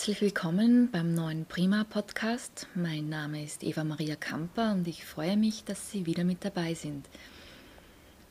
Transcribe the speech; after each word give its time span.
Herzlich 0.00 0.22
willkommen 0.22 0.90
beim 0.90 1.12
neuen 1.12 1.44
Prima 1.44 1.84
Podcast. 1.84 2.68
Mein 2.74 3.10
Name 3.10 3.44
ist 3.44 3.62
Eva 3.62 3.84
Maria 3.84 4.16
Kamper 4.16 4.72
und 4.72 4.88
ich 4.88 5.04
freue 5.04 5.36
mich, 5.36 5.62
dass 5.64 5.90
Sie 5.90 6.06
wieder 6.06 6.24
mit 6.24 6.42
dabei 6.42 6.72
sind. 6.72 7.04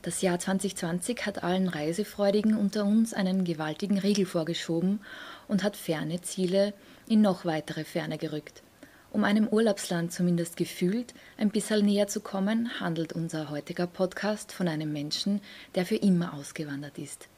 Das 0.01 0.23
Jahr 0.23 0.39
2020 0.39 1.27
hat 1.27 1.43
allen 1.43 1.67
Reisefreudigen 1.67 2.57
unter 2.57 2.85
uns 2.85 3.13
einen 3.13 3.43
gewaltigen 3.43 3.99
Riegel 3.99 4.25
vorgeschoben 4.25 5.01
und 5.47 5.61
hat 5.61 5.75
ferne 5.75 6.19
Ziele 6.21 6.73
in 7.07 7.21
noch 7.21 7.45
weitere 7.45 7.83
Ferne 7.83 8.17
gerückt. 8.17 8.63
Um 9.11 9.23
einem 9.23 9.47
Urlaubsland 9.47 10.11
zumindest 10.11 10.57
gefühlt 10.57 11.13
ein 11.37 11.51
bisschen 11.51 11.85
näher 11.85 12.07
zu 12.07 12.19
kommen, 12.19 12.79
handelt 12.79 13.13
unser 13.13 13.51
heutiger 13.51 13.85
Podcast 13.85 14.53
von 14.53 14.67
einem 14.67 14.91
Menschen, 14.91 15.39
der 15.75 15.85
für 15.85 15.97
immer 15.97 16.33
ausgewandert 16.33 16.97
ist. 16.97 17.29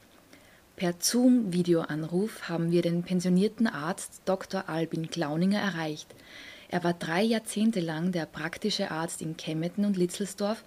Per 0.76 0.94
Zoom-Videoanruf 0.98 2.48
haben 2.48 2.70
wir 2.70 2.82
den 2.82 3.02
pensionierten 3.02 3.66
Arzt 3.66 4.22
Dr. 4.24 4.68
Albin 4.68 5.10
Klauninger 5.10 5.60
erreicht. 5.60 6.14
Er 6.68 6.82
war 6.82 6.94
drei 6.94 7.22
Jahrzehnte 7.22 7.80
lang 7.80 8.12
der 8.12 8.26
praktische 8.26 8.90
Arzt 8.90 9.20
in 9.20 9.36
Kemmetten 9.36 9.84
und 9.84 9.96
Litzelsdorf 9.96 10.64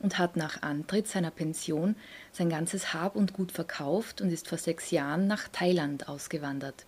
und 0.00 0.18
hat 0.18 0.36
nach 0.36 0.62
Antritt 0.62 1.08
seiner 1.08 1.30
Pension 1.30 1.96
sein 2.32 2.50
ganzes 2.50 2.92
Hab 2.92 3.16
und 3.16 3.32
Gut 3.32 3.50
verkauft 3.50 4.20
und 4.20 4.30
ist 4.30 4.48
vor 4.48 4.58
sechs 4.58 4.90
Jahren 4.90 5.26
nach 5.26 5.48
Thailand 5.48 6.08
ausgewandert. 6.08 6.84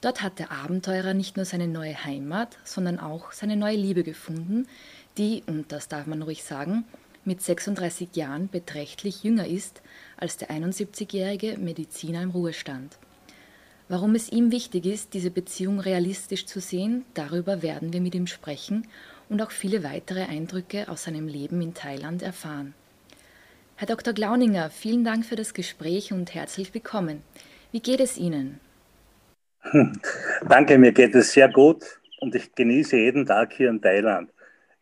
Dort 0.00 0.22
hat 0.22 0.38
der 0.38 0.52
Abenteurer 0.52 1.14
nicht 1.14 1.36
nur 1.36 1.44
seine 1.44 1.66
neue 1.66 2.04
Heimat, 2.04 2.58
sondern 2.62 3.00
auch 3.00 3.32
seine 3.32 3.56
neue 3.56 3.76
Liebe 3.76 4.04
gefunden, 4.04 4.68
die, 5.18 5.42
und 5.46 5.72
das 5.72 5.88
darf 5.88 6.06
man 6.06 6.22
ruhig 6.22 6.44
sagen, 6.44 6.84
mit 7.26 7.42
36 7.42 8.14
Jahren 8.14 8.48
beträchtlich 8.48 9.24
jünger 9.24 9.46
ist 9.46 9.82
als 10.16 10.36
der 10.36 10.50
71-jährige 10.50 11.58
Mediziner 11.58 12.22
im 12.22 12.30
Ruhestand. 12.30 12.98
Warum 13.88 14.14
es 14.14 14.32
ihm 14.32 14.50
wichtig 14.50 14.86
ist, 14.86 15.12
diese 15.12 15.30
Beziehung 15.30 15.78
realistisch 15.78 16.46
zu 16.46 16.60
sehen, 16.60 17.04
darüber 17.14 17.62
werden 17.62 17.92
wir 17.92 18.00
mit 18.00 18.14
ihm 18.14 18.26
sprechen 18.26 18.86
und 19.28 19.42
auch 19.42 19.50
viele 19.50 19.82
weitere 19.82 20.22
Eindrücke 20.22 20.88
aus 20.88 21.04
seinem 21.04 21.28
Leben 21.28 21.60
in 21.60 21.74
Thailand 21.74 22.22
erfahren. 22.22 22.74
Herr 23.76 23.88
Dr. 23.88 24.14
Glauninger, 24.14 24.70
vielen 24.70 25.04
Dank 25.04 25.26
für 25.26 25.36
das 25.36 25.52
Gespräch 25.52 26.12
und 26.12 26.34
herzlich 26.34 26.72
willkommen. 26.72 27.22
Wie 27.72 27.80
geht 27.80 28.00
es 28.00 28.16
Ihnen? 28.16 28.60
Danke, 30.48 30.78
mir 30.78 30.92
geht 30.92 31.14
es 31.14 31.32
sehr 31.32 31.48
gut 31.48 31.82
und 32.20 32.34
ich 32.34 32.54
genieße 32.54 32.96
jeden 32.96 33.26
Tag 33.26 33.52
hier 33.52 33.70
in 33.70 33.82
Thailand. 33.82 34.30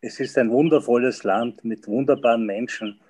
Es 0.04 0.18
ist 0.18 0.36
ein 0.36 0.50
wundervolles 0.50 1.22
Land 1.22 1.64
mit 1.64 1.86
wunderbaren 1.86 2.44
Menschen 2.44 3.00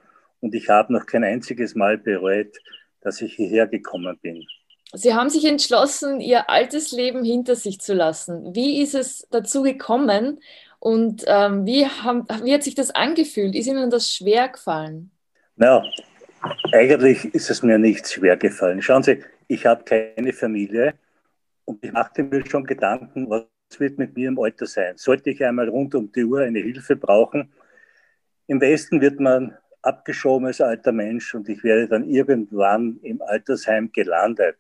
und 0.41 0.55
ich 0.55 0.69
habe 0.69 0.93
noch 0.93 1.07
kein 1.07 1.25
einziges 1.25 1.75
Mal 1.75 1.97
bereut, 1.97 2.55
dass 3.01 3.23
ich 3.23 3.35
hierher 3.35 3.67
gekommen 3.67 4.19
bin. 4.21 4.45
Sie 4.93 5.15
haben 5.15 5.31
sich 5.31 5.47
entschlossen, 5.47 6.21
Ihr 6.21 6.51
altes 6.51 6.93
Leben 6.93 7.25
hinter 7.25 7.57
sich 7.57 7.81
zu 7.81 7.95
lassen. 7.95 8.55
Wie 8.55 8.83
ist 8.83 8.95
es 8.95 9.27
dazu 9.31 9.63
gekommen 9.63 10.41
und 10.81 11.25
ähm, 11.27 11.65
wie, 11.65 11.87
haben, 11.87 12.27
wie 12.45 12.53
hat 12.53 12.63
sich 12.63 12.75
das 12.75 12.91
angefühlt? 12.91 13.55
Ist 13.55 13.69
Ihnen 13.69 13.89
das 13.89 14.13
schwer 14.13 14.51
gefallen? 14.51 15.11
Na, 15.57 15.83
eigentlich 16.73 17.25
ist 17.35 17.49
es 17.49 17.63
mir 17.63 17.79
nicht 17.79 18.07
schwer 18.07 18.37
gefallen. 18.37 18.83
Schauen 18.83 19.03
Sie, 19.03 19.25
ich 19.49 19.65
habe 19.65 19.83
keine 19.85 20.35
Familie 20.35 20.93
und 21.65 21.83
ich 21.83 21.91
machte 21.91 22.23
mir 22.23 22.45
schon 22.45 22.65
Gedanken, 22.65 23.31
was 23.31 23.45
wird 23.81 23.99
mit 23.99 24.17
mir 24.17 24.29
im 24.29 24.39
Alter 24.39 24.67
sein? 24.67 24.97
Sollte 24.97 25.31
ich 25.31 25.45
einmal 25.45 25.69
rund 25.69 25.95
um 25.95 26.11
die 26.13 26.25
Uhr 26.25 26.41
eine 26.41 26.61
Hilfe 26.61 26.97
brauchen? 26.97 27.53
Im 28.47 28.61
Westen 28.61 29.01
wird 29.01 29.21
man 29.21 29.57
abgeschoben 29.83 30.47
als 30.47 30.61
alter 30.61 30.93
Mensch 30.93 31.35
und 31.35 31.49
ich 31.49 31.63
werde 31.65 31.89
dann 31.89 32.09
irgendwann 32.09 32.99
im 33.03 33.21
Altersheim 33.23 33.91
gelandet. 33.93 34.57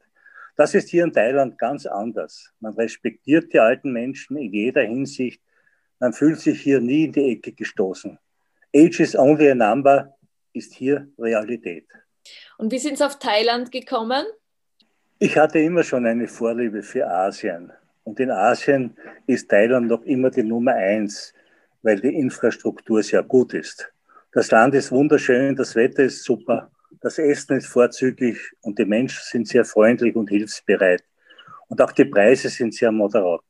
Das 0.57 0.75
ist 0.75 0.89
hier 0.89 1.05
in 1.05 1.13
Thailand 1.13 1.59
ganz 1.59 1.87
anders. 1.87 2.53
Man 2.61 2.75
respektiert 2.75 3.53
die 3.53 3.61
alten 3.61 3.93
Menschen 3.93 4.37
in 4.37 4.53
jeder 4.53 4.83
Hinsicht. 4.83 5.41
Man 5.99 6.13
fühlt 6.13 6.41
sich 6.41 6.61
hier 6.61 6.81
nie 6.81 7.05
in 7.05 7.13
die 7.13 7.33
Ecke 7.33 7.53
gestoßen. 7.53 8.19
Age 8.75 9.01
is 9.01 9.17
only 9.17 9.51
a 9.51 9.55
number 9.55 10.17
ist 10.53 10.75
hier 10.75 11.09
Realität. 11.19 11.87
Und 12.59 12.73
wie 12.73 12.79
sind 12.79 12.99
Sie 12.99 13.05
auf 13.05 13.19
Thailand 13.19 13.73
gekommen? 13.73 14.25
Ich 15.19 15.37
hatte 15.37 15.59
immer 15.59 15.83
schon 15.83 16.07
eine 16.07 16.27
Vorliebe 16.29 16.83
für 16.83 17.07
Asien. 17.07 17.73
Und 18.05 18.19
in 18.21 18.31
Asien 18.31 18.97
ist 19.27 19.49
Thailand 19.49 19.89
noch 19.89 20.03
immer 20.03 20.31
die 20.31 20.43
Nummer 20.43 20.75
eins, 20.75 21.33
weil 21.83 22.01
die 22.01 22.15
Infrastruktur 22.15 23.03
sehr 23.03 23.23
gut 23.23 23.55
ist. 23.55 23.93
Das 24.33 24.51
Land 24.51 24.75
ist 24.75 24.91
wunderschön, 24.91 25.55
das 25.57 25.75
Wetter 25.77 26.05
ist 26.05 26.25
super, 26.25 26.71
das 27.01 27.19
Essen 27.19 27.57
ist 27.57 27.67
vorzüglich 27.67 28.39
und 28.63 28.79
die 28.79 28.85
Menschen 28.85 29.21
sind 29.25 29.49
sehr 29.49 29.65
freundlich 29.65 30.17
und 30.17 30.29
hilfsbereit. 30.29 31.03
Und 31.69 31.81
auch 31.81 31.93
die 31.93 32.05
Preise 32.05 32.49
sind 32.49 32.75
sehr 32.75 32.93
moderat. 32.93 33.41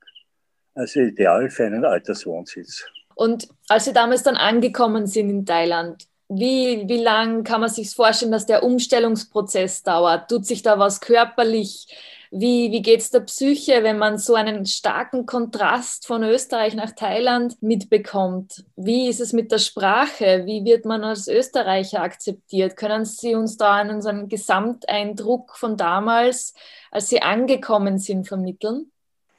Also 0.75 1.01
ideal 1.01 1.51
für 1.51 1.67
einen 1.67 1.85
Alterswohnsitz. 1.85 2.85
Und 3.15 3.49
als 3.69 3.85
Sie 3.85 3.93
damals 3.93 4.23
dann 4.23 4.37
angekommen 4.37 5.07
sind 5.07 5.29
in 5.29 5.45
Thailand, 5.45 6.07
wie, 6.29 6.89
wie 6.89 7.03
lang 7.03 7.45
kann 7.45 7.61
man 7.61 7.69
sich 7.69 7.95
vorstellen, 7.95 8.33
dass 8.33 8.47
der 8.47 8.63
Umstellungsprozess 8.63 9.83
dauert? 9.83 10.31
Tut 10.31 10.47
sich 10.47 10.63
da 10.63 10.79
was 10.79 11.01
körperlich? 11.01 11.87
Wie, 12.35 12.73
wie 12.73 12.81
geht 12.81 13.01
es 13.01 13.11
der 13.11 13.21
Psyche, 13.21 13.83
wenn 13.83 13.99
man 13.99 14.17
so 14.17 14.35
einen 14.35 14.65
starken 14.65 15.27
Kontrast 15.27 16.07
von 16.07 16.23
Österreich 16.23 16.75
nach 16.75 16.93
Thailand 16.93 17.63
mitbekommt? 17.63 18.65
Wie 18.75 19.11
ist 19.11 19.21
es 19.21 19.35
mit 19.35 19.53
der 19.53 19.59
Sprache? 19.59 20.47
Wie 20.47 20.65
wird 20.65 20.87
man 20.87 21.05
als 21.05 21.29
Österreicher 21.29 22.01
akzeptiert? 22.01 22.79
Können 22.79 23.05
Sie 23.05 23.35
uns 23.35 23.59
da 23.59 23.75
einen, 23.75 24.01
so 24.01 24.09
einen 24.09 24.31
Gesamteindruck 24.31 25.59
von 25.59 25.77
damals, 25.77 26.55
als 26.91 27.11
Sie 27.11 27.21
angekommen 27.21 27.99
sind, 27.99 28.27
vermitteln? 28.27 28.91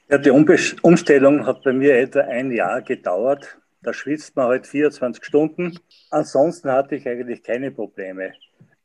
Ja, 0.08 0.20
die 0.20 0.30
Umstellung 0.30 1.48
hat 1.48 1.64
bei 1.64 1.74
mir 1.74 1.96
etwa 1.96 2.20
ein 2.20 2.52
Jahr 2.52 2.84
gedauert. 2.84 3.58
Da 3.82 3.92
schwitzt 3.92 4.36
man 4.36 4.50
halt 4.50 4.68
24 4.68 5.26
Stunden. 5.26 5.80
Ansonsten 6.12 6.72
hatte 6.72 6.98
ich 6.98 7.08
eigentlich 7.08 7.42
keine 7.42 7.72
Probleme. 7.72 8.34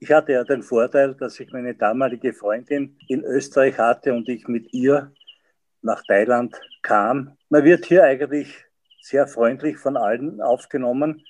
Ich 0.01 0.13
hatte 0.13 0.33
ja 0.33 0.45
den 0.45 0.63
Vorteil, 0.63 1.15
dass 1.15 1.41
ich 1.41 1.51
meine 1.53 1.75
damalige 1.75 2.33
Freundin 2.33 2.97
in 3.09 3.25
Österreich 3.25 3.77
hatte 3.79 4.15
und 4.15 4.29
ich 4.29 4.47
mit 4.47 4.73
ihr 4.73 5.11
nach 5.83 6.05
Thailand 6.05 6.55
kam. 6.83 7.37
Man 7.49 7.65
wird 7.65 7.85
hier 7.85 8.05
eigentlich 8.05 8.65
sehr 9.01 9.27
freundlich 9.27 9.77
von 9.77 9.97
allen 9.97 10.41
aufgenommen, 10.41 11.25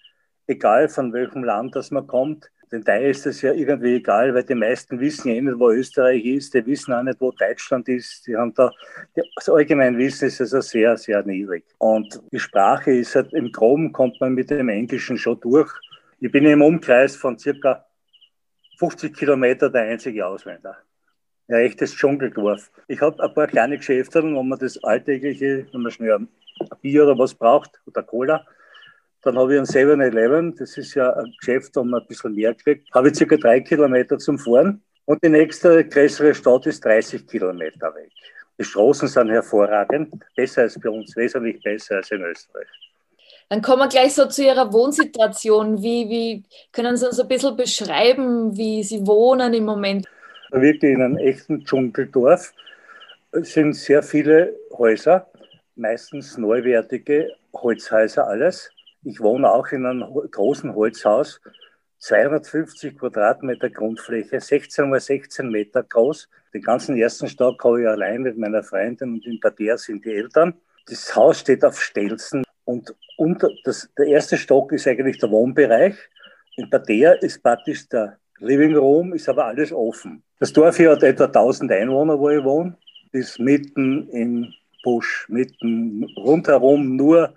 egal 0.47 0.91
von 0.91 1.15
welchem 1.15 1.45
Land 1.45 1.77
das 1.77 1.91
man 1.91 2.07
kommt. 2.07 2.51
Den 2.71 2.85
Thai 2.85 3.09
ist 3.09 3.27
es 3.27 3.41
ja 3.41 3.55
irgendwie 3.55 3.95
egal, 3.97 4.35
weil 4.35 4.45
die 4.45 4.55
meisten 4.55 5.01
wissen 5.01 5.33
ja 5.33 5.41
nicht, 5.41 5.59
wo 5.59 5.71
Österreich 5.71 6.23
ist, 6.27 6.53
die 6.53 6.67
wissen 6.67 6.93
auch 6.93 7.03
nicht, 7.03 7.19
wo 7.23 7.33
Deutschland 7.33 7.89
ist. 7.89 8.27
Die 8.27 8.37
haben 8.37 8.53
da, 8.53 8.71
das 9.37 9.49
allgemeine 9.49 9.97
Wissen 9.97 10.29
ist 10.29 10.43
also 10.43 10.61
sehr, 10.61 10.95
sehr 10.99 11.23
niedrig. 11.23 11.65
Und 11.79 12.21
die 12.31 12.39
Sprache 12.39 12.93
ist 12.93 13.15
halt, 13.15 13.33
im 13.33 13.51
Groben 13.51 13.93
kommt 13.93 14.21
man 14.21 14.35
mit 14.35 14.51
dem 14.51 14.69
Englischen 14.69 15.17
schon 15.17 15.41
durch. 15.41 15.73
Ich 16.21 16.31
bin 16.31 16.45
im 16.45 16.61
Umkreis 16.61 17.17
von 17.17 17.39
circa 17.39 17.88
50 18.79 19.17
Kilometer 19.17 19.69
der 19.71 19.83
einzige 19.83 20.25
Ausländer. 20.25 20.77
Ein 21.49 21.57
echtes 21.57 21.95
Dschungeldorf. 21.95 22.71
Ich 22.87 23.01
habe 23.01 23.21
ein 23.23 23.35
paar 23.35 23.49
kleine 23.49 23.77
Geschäfte, 23.77 24.23
wo 24.23 24.43
man 24.43 24.59
das 24.59 24.83
alltägliche, 24.85 25.67
wenn 25.73 25.83
man 25.83 25.91
schnell 25.91 26.13
ein 26.15 26.29
Bier 26.81 27.05
oder 27.05 27.19
was 27.19 27.35
braucht 27.35 27.81
oder 27.87 28.03
Cola, 28.05 28.47
dann 29.23 29.37
habe 29.37 29.55
ich 29.55 29.59
ein 29.59 29.67
7-Eleven, 29.67 30.55
das 30.55 30.77
ist 30.79 30.95
ja 30.95 31.13
ein 31.13 31.35
Geschäft, 31.41 31.75
wo 31.75 31.83
man 31.83 32.03
ein 32.03 32.07
bisschen 32.07 32.35
mehr 32.35 32.55
kriegt. 32.55 32.93
Habe 32.95 33.09
ich 33.09 33.17
circa 33.17 33.37
drei 33.37 33.61
Kilometer 33.61 34.17
zum 34.19 34.39
Fahren 34.39 34.81
und 35.07 35.23
die 35.25 35.29
nächste 35.29 35.85
größere 35.85 36.35
Stadt 36.35 36.67
ist 36.67 36.85
30 36.85 37.27
Kilometer 37.27 37.93
weg. 37.97 38.13
Die 38.59 38.65
Straßen 38.65 39.09
sind 39.09 39.31
hervorragend, 39.31 40.15
besser 40.37 40.63
als 40.63 40.79
bei 40.79 40.91
uns, 40.91 41.17
wesentlich 41.17 41.61
besser 41.63 41.97
als 41.97 42.11
in 42.13 42.23
Österreich. 42.23 42.88
Dann 43.51 43.63
kommen 43.63 43.81
wir 43.81 43.89
gleich 43.89 44.15
so 44.15 44.27
zu 44.27 44.45
Ihrer 44.45 44.73
Wohnsituation. 44.73 45.83
Wie, 45.83 46.09
wie 46.11 46.43
können 46.71 46.99
Sie 46.99 47.07
uns 47.07 47.19
ein 47.19 47.29
bisschen 47.29 47.57
beschreiben, 47.57 48.55
wie 48.57 48.83
Sie 48.83 49.07
wohnen 49.07 49.55
im 49.55 49.65
Moment? 49.65 50.07
Wirklich 50.51 50.93
in 50.93 51.03
einem 51.03 51.17
echten 51.17 51.65
Dschungeldorf. 51.65 52.53
Sind 53.33 53.75
sehr 53.75 54.03
viele 54.03 54.55
Häuser, 54.77 55.31
meistens 55.77 56.37
neuwertige 56.37 57.33
Holzhäuser 57.55 58.27
alles. 58.27 58.71
Ich 59.03 59.21
wohne 59.21 59.51
auch 59.51 59.69
in 59.69 59.87
einem 59.87 60.13
großen 60.31 60.75
Holzhaus, 60.75 61.41
250 62.01 62.99
Quadratmeter 62.99 63.71
Grundfläche, 63.71 64.41
16 64.41 64.91
mal 64.91 65.01
16 65.01 65.49
Meter 65.49 65.83
groß. 65.83 66.29
Den 66.53 66.63
ganzen 66.63 66.97
ersten 66.97 67.29
Stock 67.29 67.63
habe 67.65 67.83
ich 67.83 67.89
allein 67.89 68.23
mit 68.23 68.37
meiner 68.37 68.63
Freundin 68.63 69.15
und 69.15 69.27
in 69.27 69.41
der 69.41 69.79
sind 69.79 70.05
die 70.05 70.13
Eltern. 70.13 70.55
Das 70.87 71.15
Haus 71.15 71.41
steht 71.41 71.65
auf 71.65 71.81
Stelzen 71.81 72.45
und 72.69 72.95
unter, 73.17 73.49
das, 73.65 73.89
der 73.97 74.09
erste 74.09 74.37
Stock 74.37 74.73
ist 74.73 74.87
eigentlich 74.87 75.17
der 75.17 75.31
Wohnbereich. 75.31 75.97
In 76.57 76.69
der 76.69 77.23
ist 77.23 77.43
praktisch 77.43 77.89
der 77.89 78.19
Living 78.41 78.77
Room, 78.77 79.15
ist 79.15 79.27
aber 79.27 79.47
alles 79.47 79.73
offen. 79.73 80.23
Das 80.39 80.53
Dorf 80.53 80.77
hier 80.77 80.91
hat 80.91 81.03
etwa 81.03 81.25
1000 81.25 81.73
Einwohner, 81.73 82.19
wo 82.19 82.29
ich 82.29 82.45
wohne. 82.45 82.77
Ist 83.13 83.41
mitten 83.41 84.11
im 84.11 84.53
Busch, 84.85 85.27
mitten 85.31 86.05
rundherum 86.19 86.95
nur 86.95 87.33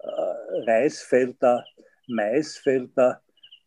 äh, 0.00 0.70
Reisfelder, 0.70 1.64
Maisfelder, 2.06 3.22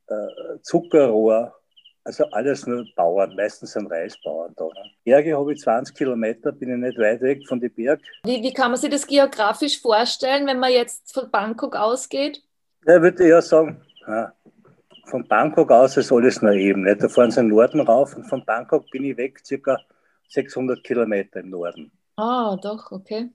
äh, 0.05 0.59
Zuckerrohr 0.61 1.55
Also 2.03 2.25
alles 2.31 2.65
nur 2.65 2.85
Bauern, 2.95 3.35
meistens 3.35 3.73
sind 3.73 3.91
Reisbauern 3.91 4.53
da. 4.57 4.63
Ne? 4.63 4.91
Berge 5.03 5.37
habe 5.37 5.53
ich 5.53 5.61
20 5.61 5.95
Kilometer, 5.95 6.51
bin 6.51 6.71
ich 6.71 6.77
nicht 6.77 6.97
weit 6.97 7.21
weg 7.21 7.47
von 7.47 7.59
den 7.59 7.71
Berg. 7.73 8.01
Wie, 8.23 8.41
wie 8.41 8.53
kann 8.53 8.71
man 8.71 8.79
sich 8.79 8.89
das 8.89 9.05
geografisch 9.05 9.79
vorstellen, 9.79 10.47
wenn 10.47 10.59
man 10.59 10.71
jetzt 10.71 11.13
von 11.13 11.29
Bangkok 11.29 11.75
ausgeht? 11.75 12.41
Ja, 12.87 12.95
ich 12.95 13.01
würde 13.03 13.23
eher 13.23 13.41
sagen, 13.43 13.81
ja, 14.07 14.33
von 15.05 15.27
Bangkok 15.27 15.69
aus 15.71 15.97
ist 15.97 16.11
alles 16.11 16.41
nur 16.41 16.53
eben. 16.53 16.83
Nicht? 16.83 17.03
Da 17.03 17.09
fahren 17.09 17.29
sie 17.29 17.41
im 17.41 17.49
Norden 17.49 17.81
rauf 17.81 18.15
und 18.15 18.23
von 18.25 18.43
Bangkok 18.45 18.89
bin 18.89 19.03
ich 19.03 19.17
weg, 19.17 19.39
circa 19.45 19.77
600 20.29 20.83
Kilometer 20.83 21.41
im 21.41 21.51
Norden. 21.51 21.91
Ah, 22.15 22.57
doch, 22.61 22.91
okay. 22.91 23.29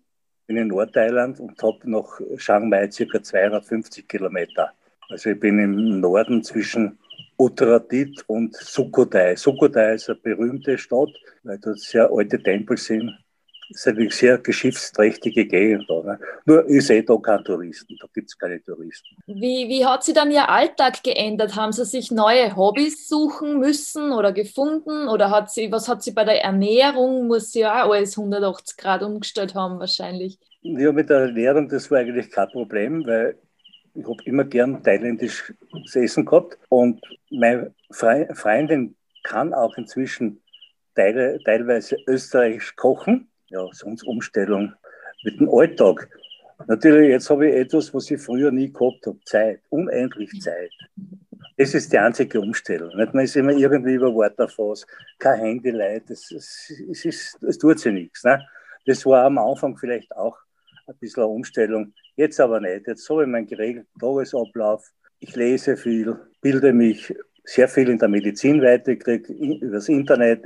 Bin 0.48 0.56
in 0.56 0.68
Nordthailand 0.68 1.38
und 1.38 1.62
habe 1.62 1.78
nach 1.84 2.20
Chiang 2.38 2.68
Mai 2.68 2.90
circa 2.90 3.22
250 3.22 4.08
Kilometer. 4.08 4.72
Also 5.08 5.30
ich 5.30 5.38
bin 5.38 5.58
im 5.60 6.00
Norden 6.00 6.42
zwischen 6.42 6.98
Uttaratit 7.38 8.24
und 8.28 8.54
Sukhothai. 8.56 9.36
Sukhothai 9.36 9.94
ist 9.94 10.08
eine 10.08 10.18
berühmte 10.18 10.78
Stadt, 10.78 11.10
weil 11.42 11.58
dort 11.58 11.78
sehr 11.78 12.10
alte 12.10 12.42
Tempel 12.42 12.76
sind. 12.76 13.12
Das 13.68 13.80
ist 13.80 13.88
eine 13.88 14.10
sehr 14.10 14.38
geschichtsträchtige 14.38 15.44
Gegend. 15.44 15.86
Da, 15.88 16.02
ne? 16.02 16.18
Nur 16.44 16.68
ich 16.70 16.86
sehe 16.86 17.02
da 17.02 17.16
keine 17.16 17.42
Touristen, 17.42 17.96
da 18.00 18.06
gibt 18.14 18.28
es 18.28 18.38
keine 18.38 18.62
Touristen. 18.62 19.16
Wie, 19.26 19.68
wie 19.68 19.84
hat 19.84 20.04
sich 20.04 20.14
dann 20.14 20.30
Ihr 20.30 20.48
Alltag 20.48 21.02
geändert? 21.02 21.56
Haben 21.56 21.72
Sie 21.72 21.84
sich 21.84 22.12
neue 22.12 22.54
Hobbys 22.54 23.08
suchen 23.08 23.58
müssen 23.58 24.12
oder 24.12 24.32
gefunden? 24.32 25.08
Oder 25.08 25.30
hat 25.30 25.50
sie, 25.50 25.72
was 25.72 25.88
hat 25.88 26.02
sie 26.04 26.12
bei 26.12 26.24
der 26.24 26.44
Ernährung? 26.44 27.26
Muss 27.26 27.52
sie 27.52 27.60
ja 27.60 27.84
auch 27.84 27.92
alles 27.92 28.16
180 28.16 28.76
Grad 28.76 29.02
umgestellt 29.02 29.54
haben 29.56 29.80
wahrscheinlich. 29.80 30.38
Ja, 30.62 30.92
mit 30.92 31.10
der 31.10 31.22
Ernährung, 31.22 31.68
das 31.68 31.90
war 31.90 31.98
eigentlich 31.98 32.30
kein 32.30 32.48
Problem, 32.48 33.04
weil 33.04 33.36
ich 33.96 34.04
habe 34.04 34.22
immer 34.24 34.44
gern 34.44 34.82
thailändisches 34.82 35.54
Essen 35.94 36.24
gehabt 36.24 36.58
und 36.68 37.00
meine 37.30 37.74
Freundin 37.90 38.94
kann 39.22 39.54
auch 39.54 39.76
inzwischen 39.76 40.40
teile, 40.94 41.38
teilweise 41.44 41.96
österreichisch 42.06 42.76
kochen. 42.76 43.28
Ja, 43.48 43.66
sonst 43.72 44.02
Umstellung 44.04 44.72
mit 45.22 45.38
dem 45.38 45.48
Alltag. 45.48 46.08
Natürlich, 46.66 47.10
jetzt 47.10 47.30
habe 47.30 47.48
ich 47.48 47.54
etwas, 47.54 47.92
was 47.94 48.10
ich 48.10 48.20
früher 48.20 48.50
nie 48.50 48.72
gehabt 48.72 49.06
habe, 49.06 49.18
Zeit, 49.24 49.60
unendlich 49.68 50.30
Zeit. 50.40 50.72
Das 51.58 51.74
ist 51.74 51.92
die 51.92 51.98
einzige 51.98 52.40
Umstellung. 52.40 52.94
Nicht? 52.96 53.14
Man 53.14 53.24
ist 53.24 53.36
immer 53.36 53.52
irgendwie 53.52 53.94
über 53.94 54.14
Waterfass, 54.14 54.86
kein 55.18 55.40
Handy, 55.40 55.72
das, 56.06 56.28
das, 56.28 56.72
das, 57.02 57.36
das 57.40 57.58
tut 57.58 57.78
sich 57.78 57.92
nichts. 57.92 58.24
Ne? 58.24 58.44
Das 58.86 59.04
war 59.06 59.24
am 59.24 59.38
Anfang 59.38 59.76
vielleicht 59.76 60.14
auch 60.16 60.36
ein 60.86 60.96
bisschen 60.98 61.22
eine 61.22 61.32
Umstellung. 61.32 61.92
Jetzt 62.16 62.40
aber 62.40 62.60
nicht. 62.60 62.86
Jetzt 62.86 63.08
habe 63.10 63.22
ich 63.22 63.28
meinen 63.28 63.46
geregelten 63.46 64.00
Tagesablauf. 64.00 64.90
Ich 65.18 65.36
lese 65.36 65.76
viel, 65.76 66.16
bilde 66.40 66.72
mich 66.72 67.14
sehr 67.44 67.68
viel 67.68 67.88
in 67.88 67.98
der 67.98 68.08
Medizin 68.08 68.60
weiter, 68.60 68.96
kriege 68.96 69.32
übers 69.32 69.88
Internet 69.88 70.44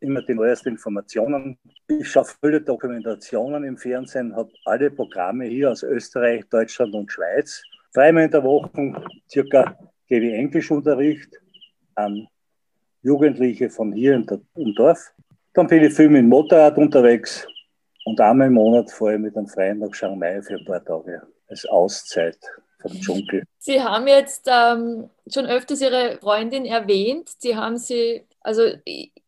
immer 0.00 0.22
die 0.22 0.34
neuesten 0.34 0.70
Informationen. 0.70 1.58
Ich 1.88 2.08
schaue 2.08 2.24
viele 2.42 2.60
Dokumentationen 2.60 3.64
im 3.64 3.76
Fernsehen, 3.76 4.34
habe 4.34 4.50
alle 4.64 4.90
Programme 4.90 5.44
hier 5.44 5.70
aus 5.70 5.82
Österreich, 5.82 6.44
Deutschland 6.48 6.94
und 6.94 7.12
Schweiz. 7.12 7.62
Dreimal 7.92 8.24
in 8.24 8.30
der 8.30 8.42
Woche 8.42 8.94
circa 9.30 9.76
gebe 10.06 10.26
ich 10.26 10.34
Englischunterricht 10.34 11.38
an 11.96 12.26
Jugendliche 13.02 13.68
von 13.68 13.92
hier 13.92 14.14
im 14.14 14.74
Dorf. 14.74 15.12
Dann 15.54 15.66
bin 15.66 15.84
ich 15.84 15.92
viel 15.92 16.08
mit 16.08 16.22
dem 16.22 16.28
Motorrad 16.28 16.78
unterwegs, 16.78 17.46
und 18.10 18.20
einmal 18.20 18.48
im 18.48 18.54
Monat 18.54 18.90
fahre 18.90 19.14
ich 19.14 19.20
mit 19.20 19.36
einem 19.36 19.46
Freund 19.46 19.78
nach 19.78 19.90
Chiang 19.92 20.18
Mai 20.18 20.42
für 20.42 20.54
ein 20.54 20.64
paar 20.64 20.84
Tage 20.84 21.22
als 21.48 21.64
Auszeit 21.66 22.38
vom 22.80 22.92
Dschungel. 22.92 23.44
Sie 23.58 23.80
haben 23.80 24.08
jetzt 24.08 24.48
ähm, 24.50 25.10
schon 25.32 25.46
öfters 25.46 25.80
Ihre 25.80 26.18
Freundin 26.20 26.64
erwähnt. 26.64 27.30
Sie 27.38 27.54
haben 27.54 27.76
sie, 27.76 28.24
also 28.40 28.62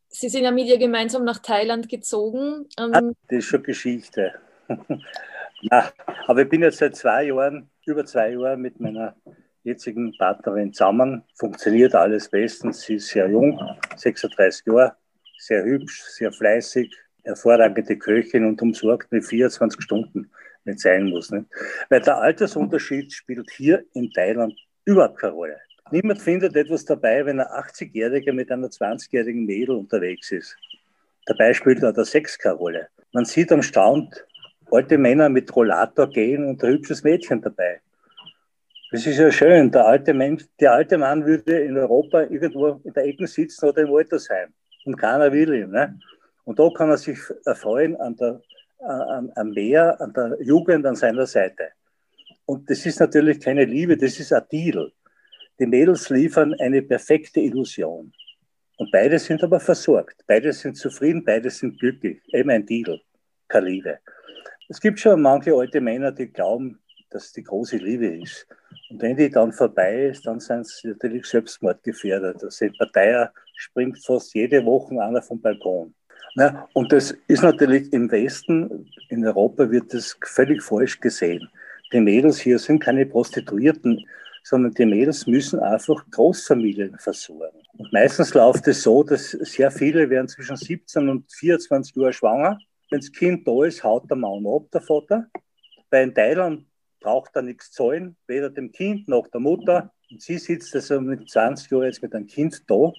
Sie 0.09 0.29
sind 0.29 0.43
ja 0.43 0.51
mit 0.51 0.67
ihr 0.67 0.79
gemeinsam 0.79 1.25
nach 1.25 1.39
Thailand 1.39 1.89
gezogen. 1.89 2.67
Ähm, 2.77 2.91
ah, 2.93 3.01
das 3.29 3.39
ist 3.39 3.45
schon 3.45 3.63
Geschichte. 3.63 4.33
Na, 5.63 5.93
aber 6.27 6.43
ich 6.43 6.49
bin 6.49 6.63
jetzt 6.63 6.79
seit 6.79 6.97
zwei 6.97 7.25
Jahren, 7.25 7.71
über 7.87 8.05
zwei 8.05 8.31
Jahren 8.31 8.61
mit 8.61 8.81
meiner 8.81 9.15
jetzigen 9.63 10.13
Partnerin 10.19 10.73
zusammen. 10.73 11.23
Funktioniert 11.37 11.95
alles 11.95 12.29
bestens. 12.29 12.81
Sie 12.81 12.97
ist 12.97 13.09
sehr 13.09 13.29
jung, 13.31 13.61
36 13.95 14.67
Jahre, 14.67 14.97
sehr 15.39 15.63
hübsch, 15.63 16.03
sehr 16.03 16.33
fleißig, 16.33 16.93
hervorragende 17.25 17.97
Köchin 17.97 18.45
und 18.45 18.61
umsorgt 18.63 19.11
mich 19.13 19.27
24 19.27 19.83
Stunden, 19.83 20.31
wenn 20.65 20.75
es 20.75 20.83
sein 20.83 21.11
muss. 21.11 21.31
Nicht? 21.31 21.47
Weil 21.89 22.01
der 22.01 22.19
Altersunterschied 22.19 23.13
spielt 23.13 23.51
hier 23.51 23.85
in 23.95 24.11
Thailand 24.13 24.55
überhaupt 24.85 25.19
keine 25.19 25.33
Rolle. 25.33 25.57
Niemand 25.91 26.21
findet 26.23 26.57
etwas 26.57 26.85
dabei, 26.85 27.25
wenn 27.27 27.41
ein 27.41 27.47
80-Jähriger 27.47 28.33
mit 28.33 28.51
einer 28.51 28.69
20-jährigen 28.69 29.45
Mädel 29.45 29.77
unterwegs 29.77 30.33
ist. 30.33 30.57
Dabei 31.27 31.53
spielt 31.53 31.85
auch 31.85 31.93
der 31.93 32.05
Sex 32.05 32.39
keine 32.39 32.55
Rolle. 32.55 32.89
Man 33.13 33.25
sieht 33.25 33.53
am 33.53 33.63
Stand 33.63 34.25
alte 34.73 34.97
Männer 34.97 35.29
mit 35.29 35.55
Rollator 35.55 36.09
gehen 36.09 36.47
und 36.47 36.65
ein 36.65 36.73
hübsches 36.73 37.05
Mädchen 37.05 37.43
dabei. 37.43 37.81
Das 38.91 39.07
ist 39.07 39.19
ja 39.19 39.31
schön. 39.31 39.71
Der 39.71 39.87
alte, 39.87 40.15
Mensch, 40.15 40.45
der 40.61 40.73
alte 40.73 40.99
Mann 40.99 41.25
würde 41.25 41.61
in 41.61 41.77
Europa 41.77 42.23
irgendwo 42.23 42.81
in 42.85 42.93
der 42.93 43.05
Ecke 43.05 43.27
sitzen 43.27 43.69
oder 43.69 43.83
im 43.83 43.95
Altersheim. 43.95 44.53
Und 44.85 44.97
keiner 44.97 45.33
will 45.33 45.55
ihn. 45.55 45.71
Ne? 45.71 45.99
Und 46.45 46.59
da 46.59 46.69
kann 46.71 46.91
er 46.91 46.99
sich 46.99 47.19
erfreuen 47.45 47.97
an 47.97 48.17
der, 48.17 48.41
an, 48.81 49.33
am 49.37 49.51
Meer, 49.51 50.01
an 50.01 50.13
der 50.13 50.37
Jugend 50.41 50.87
an 50.87 50.97
seiner 50.97 51.27
Seite. 51.27 51.71
Und 52.47 52.69
das 52.69 52.85
ist 52.85 53.01
natürlich 53.01 53.41
keine 53.41 53.65
Liebe, 53.65 53.97
das 53.97 54.19
ist 54.19 54.33
ein 54.33 54.43
Deal. 54.51 54.93
Die 55.59 55.67
Mädels 55.67 56.11
liefern 56.11 56.55
eine 56.59 56.83
perfekte 56.83 57.41
Illusion. 57.41 58.13
Und 58.79 58.91
beide 58.91 59.19
sind 59.19 59.45
aber 59.45 59.61
versorgt. 59.61 60.25
Beide 60.27 60.53
sind 60.53 60.77
zufrieden, 60.77 61.25
beide 61.25 61.51
sind 61.51 61.79
glücklich. 61.79 62.21
Eben 62.33 62.51
ein 62.51 62.67
Deal, 62.67 63.01
keine 63.49 63.69
Liebe. 63.69 63.99
Es 64.69 64.81
gibt 64.81 64.99
schon 64.99 65.23
manche 65.23 65.55
alte 65.55 65.81
Männer, 65.81 66.11
die 66.11 66.27
glauben, 66.27 66.81
dass 67.11 67.33
die 67.33 67.43
große 67.43 67.77
Liebe 67.77 68.07
ist. 68.07 68.47
Und 68.91 69.03
wenn 69.03 69.17
die 69.17 69.31
dann 69.31 69.53
vorbei 69.53 70.07
ist, 70.07 70.27
dann 70.27 70.41
sind 70.41 70.67
sie 70.67 70.89
natürlich 70.89 71.27
selbstmordgefährdet. 71.27 72.43
Also 72.43 72.65
in 72.65 72.75
Parteier 72.75 73.33
springt 73.55 74.05
fast 74.05 74.35
jede 74.35 74.65
Woche 74.65 75.01
einer 75.01 75.23
vom 75.23 75.41
Balkon. 75.41 75.95
Na, 76.35 76.67
und 76.73 76.93
das 76.93 77.11
ist 77.29 77.43
natürlich 77.43 77.93
im 77.93 78.11
Westen, 78.11 78.91
in 79.11 79.27
Europa 79.27 79.71
wird 79.71 79.93
das 79.93 80.17
völlig 80.25 80.63
falsch 80.63 80.99
gesehen. 81.01 81.49
Die 81.93 82.01
Mädels 82.01 82.39
hier 82.39 82.59
sind 82.59 82.79
keine 82.79 83.05
Prostituierten, 83.05 84.07
sondern 84.43 84.73
die 84.73 84.87
Mädels 84.87 85.27
müssen 85.27 85.61
einfach 85.61 86.05
Großfamilien 86.11 86.99
versorgen. 86.99 87.59
Und 87.77 87.93
meistens 87.93 88.33
läuft 88.33 88.67
es 88.69 88.83
so, 88.83 89.03
dass 89.03 89.31
sehr 89.31 89.71
viele 89.71 90.09
werden 90.09 90.29
zwischen 90.29 90.57
17 90.57 91.09
und 91.09 91.31
24 91.31 91.97
Jahren 91.97 92.13
schwanger. 92.13 92.59
Wenn 92.91 93.01
das 93.01 93.13
Kind 93.13 93.47
da 93.47 93.65
ist, 93.65 93.85
haut 93.85 94.09
der 94.11 94.17
Mann 94.17 94.47
ab, 94.47 94.71
der 94.73 94.81
Vater. 94.81 95.27
Bei 95.91 96.03
in 96.03 96.15
Thailand 96.15 96.65
braucht 97.01 97.37
er 97.37 97.43
nichts 97.43 97.73
zahlen, 97.73 98.17
weder 98.27 98.49
dem 98.49 98.73
Kind 98.73 99.07
noch 99.07 99.29
der 99.29 99.41
Mutter. 99.41 99.93
Und 100.11 100.23
sie 100.23 100.39
sitzt 100.39 100.75
also 100.75 101.01
mit 101.01 101.29
20 101.31 101.71
Jahren 101.71 101.85
jetzt 101.85 102.03
mit 102.03 102.15
einem 102.15 102.27
Kind 102.27 102.63
da 102.69 102.91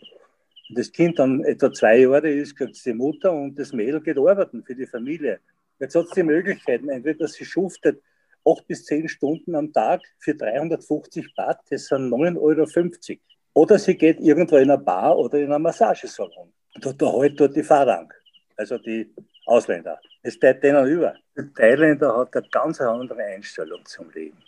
und 0.73 0.79
das 0.79 0.91
Kind 0.91 1.19
dann 1.19 1.43
etwa 1.43 1.71
zwei 1.71 1.97
Jahre 1.97 2.27
ist, 2.27 2.55
kriegt 2.55 2.75
es 2.75 2.81
die 2.81 2.95
Mutter 2.95 3.31
und 3.31 3.59
das 3.59 3.73
Mädel 3.73 4.01
geht 4.01 4.17
arbeiten 4.17 4.63
für 4.63 4.73
die 4.73 4.87
Familie. 4.87 5.39
Jetzt 5.77 5.93
hat 5.93 6.05
es 6.05 6.11
die 6.13 6.23
Möglichkeiten, 6.23 6.89
entweder 6.89 7.27
sie 7.27 7.45
schuftet 7.45 8.01
acht 8.43 8.65
bis 8.65 8.83
zehn 8.83 9.07
Stunden 9.07 9.53
am 9.55 9.71
Tag 9.71 10.01
für 10.17 10.33
350 10.33 11.35
Baht, 11.35 11.59
das 11.69 11.85
sind 11.85 12.11
9,50 12.11 12.39
Euro. 12.39 13.19
Oder 13.53 13.77
sie 13.77 13.95
geht 13.95 14.19
irgendwo 14.19 14.55
in 14.55 14.71
eine 14.71 14.79
Bar 14.79 15.15
oder 15.15 15.37
in 15.37 15.51
einen 15.51 15.61
Massagesalon. 15.61 16.51
Da, 16.81 16.91
da 16.91 17.13
hält 17.19 17.39
dort 17.39 17.55
die 17.55 17.61
Fahrrang, 17.61 18.11
also 18.57 18.79
die 18.79 19.13
Ausländer. 19.45 19.99
Es 20.23 20.39
bleibt 20.39 20.63
denen 20.63 20.87
über. 20.87 21.13
Der 21.37 21.53
Thailänder 21.53 22.17
hat 22.17 22.35
eine 22.35 22.47
ganz 22.49 22.81
andere 22.81 23.21
Einstellung 23.21 23.85
zum 23.85 24.09
Leben. 24.09 24.39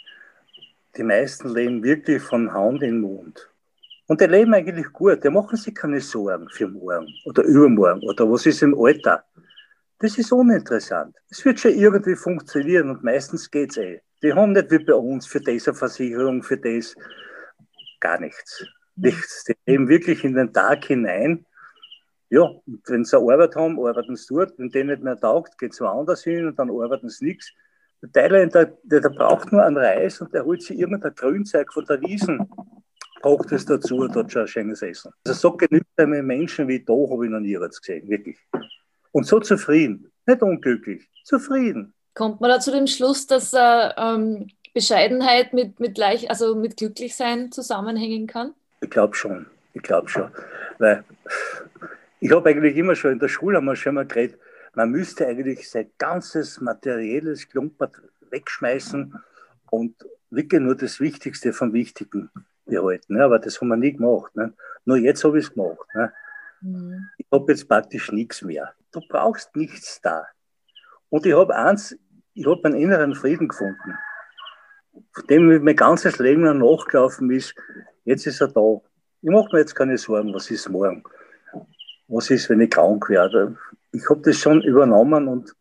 Die 0.97 1.03
meisten 1.03 1.49
leben 1.49 1.83
wirklich 1.83 2.23
von 2.23 2.51
Hand 2.51 2.81
in 2.81 3.01
Mund. 3.01 3.47
Und 4.07 4.21
die 4.21 4.25
leben 4.25 4.53
eigentlich 4.53 4.91
gut, 4.93 5.23
die 5.23 5.29
machen 5.29 5.57
sich 5.57 5.73
keine 5.73 5.99
Sorgen 5.99 6.47
für 6.49 6.67
morgen 6.67 7.07
oder 7.25 7.43
übermorgen 7.43 8.03
oder 8.03 8.29
was 8.29 8.45
ist 8.45 8.61
im 8.61 8.75
Alter. 8.77 9.23
Das 9.99 10.17
ist 10.17 10.31
uninteressant. 10.31 11.15
Es 11.29 11.43
wird 11.43 11.59
schon 11.59 11.73
irgendwie 11.73 12.15
funktionieren 12.15 12.89
und 12.91 13.03
meistens 13.03 13.49
geht 13.49 13.71
es 13.71 13.77
eh. 13.77 14.01
Die 14.21 14.33
haben 14.33 14.51
nicht 14.51 14.69
wie 14.69 14.79
bei 14.79 14.93
uns 14.93 15.25
für 15.25 15.39
diese 15.39 15.73
Versicherung, 15.73 16.43
für 16.43 16.57
das 16.57 16.95
gar 17.99 18.19
nichts. 18.19 18.65
Nichts. 18.95 19.45
Die 19.45 19.55
leben 19.65 19.87
wirklich 19.87 20.23
in 20.23 20.35
den 20.35 20.53
Tag 20.53 20.85
hinein. 20.85 21.45
Ja, 22.29 22.41
und 22.41 22.81
wenn 22.87 23.05
sie 23.05 23.17
Arbeit 23.17 23.55
haben, 23.55 23.79
arbeiten 23.79 24.15
sie 24.15 24.33
dort. 24.33 24.57
Wenn 24.57 24.69
denen 24.69 24.89
nicht 24.89 25.03
mehr 25.03 25.19
taugt, 25.19 25.57
geht 25.57 25.73
es 25.73 25.81
woanders 25.81 26.23
hin 26.23 26.47
und 26.47 26.59
dann 26.59 26.69
arbeiten 26.69 27.09
sie 27.09 27.25
nichts. 27.25 27.51
Der 28.01 28.11
Thailänder, 28.11 28.65
der, 28.83 29.01
der 29.01 29.09
braucht 29.09 29.51
nur 29.51 29.63
einen 29.63 29.77
Reis 29.77 30.21
und 30.21 30.33
der 30.33 30.45
holt 30.45 30.61
sich 30.61 30.77
irgendein 30.77 31.15
Grünzeug 31.15 31.73
von 31.73 31.85
der 31.85 32.01
Wiesen 32.01 32.47
kocht 33.25 33.51
es 33.53 33.65
dazu, 33.65 34.07
dort 34.07 34.31
schon 34.31 34.43
ein 34.43 34.47
schönes 34.47 34.83
Essen. 34.83 35.11
Also 35.25 35.39
so 35.39 35.57
genügsame 35.57 36.21
Menschen 36.21 36.67
wie 36.67 36.85
da 36.85 36.93
habe 36.93 37.25
ich 37.25 37.31
noch 37.31 37.39
nie 37.39 37.53
jetzt 37.53 37.81
gesehen, 37.81 38.07
wirklich. 38.07 38.37
Und 39.13 39.25
so 39.25 39.39
zufrieden, 39.39 40.11
nicht 40.27 40.43
unglücklich, 40.43 41.09
zufrieden. 41.23 41.91
Kommt 42.13 42.39
man 42.39 42.51
da 42.51 42.59
zu 42.59 42.71
dem 42.71 42.85
Schluss, 42.85 43.25
dass 43.25 43.51
äh, 43.53 43.89
ähm, 43.97 44.47
Bescheidenheit 44.75 45.53
mit, 45.53 45.79
mit, 45.79 45.97
leicht, 45.97 46.29
also 46.29 46.53
mit 46.53 46.77
Glücklichsein 46.77 47.51
zusammenhängen 47.51 48.27
kann? 48.27 48.53
Ich 48.81 48.91
glaube 48.91 49.15
schon, 49.15 49.47
ich 49.73 49.81
glaube 49.81 50.07
schon. 50.07 50.29
Weil 50.77 51.03
ich 52.19 52.31
habe 52.31 52.47
eigentlich 52.47 52.77
immer 52.77 52.93
schon 52.93 53.13
in 53.13 53.19
der 53.19 53.27
Schule 53.27 53.59
wir 53.59 53.75
schon 53.75 53.95
mal 53.95 54.05
geredet, 54.05 54.39
man 54.75 54.91
müsste 54.91 55.25
eigentlich 55.25 55.67
sein 55.67 55.89
ganzes 55.97 56.61
materielles 56.61 57.49
Klumpert 57.49 57.95
wegschmeißen 58.29 59.15
und 59.71 59.95
wirklich 60.29 60.61
nur 60.61 60.75
das 60.75 60.99
Wichtigste 60.99 61.53
vom 61.53 61.73
Wichtigen 61.73 62.29
behalten. 62.65 63.15
Ne? 63.15 63.23
Aber 63.23 63.39
das 63.39 63.59
haben 63.59 63.69
wir 63.69 63.77
nie 63.77 63.93
gemacht. 63.93 64.35
Ne? 64.35 64.53
Nur 64.85 64.97
jetzt 64.97 65.23
habe 65.23 65.39
ich 65.39 65.45
es 65.45 65.53
gemacht. 65.53 65.87
Ne? 65.93 66.13
Mhm. 66.61 67.09
Ich 67.17 67.27
habe 67.31 67.51
jetzt 67.51 67.67
praktisch 67.67 68.11
nichts 68.11 68.41
mehr. 68.41 68.73
Du 68.91 69.01
brauchst 69.07 69.55
nichts 69.55 70.01
da. 70.01 70.25
Und 71.09 71.25
ich 71.25 71.33
habe 71.33 71.55
eins, 71.55 71.97
ich 72.33 72.45
habe 72.45 72.65
einen 72.65 72.75
inneren 72.75 73.15
Frieden 73.15 73.47
gefunden, 73.47 73.97
von 75.13 75.27
dem 75.27 75.63
mein 75.63 75.75
ganzes 75.75 76.19
Leben 76.19 76.41
nachgelaufen 76.41 77.29
ist. 77.31 77.55
Jetzt 78.03 78.27
ist 78.27 78.41
er 78.41 78.49
da. 78.49 78.81
Ich 79.21 79.29
mache 79.29 79.49
mir 79.51 79.59
jetzt 79.59 79.75
keine 79.75 79.97
Sorgen, 79.97 80.33
was 80.33 80.51
ist 80.51 80.69
morgen? 80.69 81.03
Was 82.07 82.29
ist, 82.29 82.49
wenn 82.49 82.61
ich 82.61 82.69
krank 82.69 83.09
werde? 83.09 83.57
Ich 83.91 84.07
habe 84.09 84.21
das 84.21 84.37
schon 84.37 84.61
übernommen 84.61 85.27
und 85.27 85.55